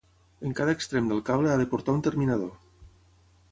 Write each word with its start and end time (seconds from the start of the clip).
En 0.47 0.55
cada 0.59 0.73
extrem 0.77 1.11
del 1.11 1.21
cable 1.29 1.51
ha 1.53 1.59
de 1.61 1.69
portar 1.75 1.97
un 1.99 2.03
terminador. 2.11 2.53